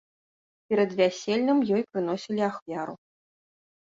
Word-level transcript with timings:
Перад 0.71 0.89
вяселлем 0.99 1.59
ёй 1.77 1.83
прыносілі 1.97 2.41
ахвяру. 2.49 2.95